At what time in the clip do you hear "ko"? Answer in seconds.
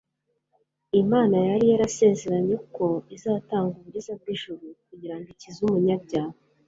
2.75-2.87